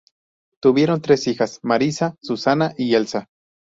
[0.63, 3.27] Tuvieron tres hijas, Marisa, Susana y Elsa.